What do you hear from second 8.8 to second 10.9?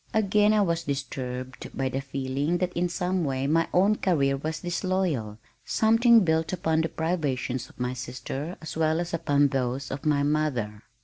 as upon those of my mother.